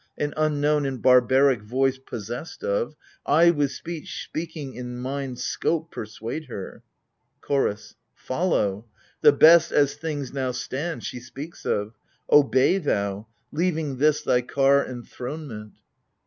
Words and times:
An 0.17 0.33
unknown 0.35 0.87
and 0.87 0.99
barbaric 0.99 1.61
voice 1.61 1.99
possessed 1.99 2.63
of, 2.63 2.95
I, 3.23 3.51
with 3.51 3.71
speech— 3.71 4.23
speaking 4.25 4.73
in 4.73 4.97
mind's 4.97 5.43
scope— 5.43 5.91
persuade 5.91 6.45
her. 6.45 6.81
CHOROS. 7.43 7.93
Follow! 8.15 8.85
The 9.21 9.31
best— 9.31 9.71
as 9.71 9.93
things 9.93 10.33
now 10.33 10.53
stand— 10.53 11.03
she 11.03 11.19
speaks 11.19 11.67
of. 11.67 11.93
Obey 12.31 12.79
thou, 12.79 13.27
leaving 13.51 13.97
this 13.97 14.23
thy 14.23 14.41
car 14.41 14.83
enthronement 14.83 15.73